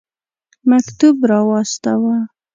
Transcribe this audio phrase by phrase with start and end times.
[0.69, 2.17] مکتوب را واستاوه.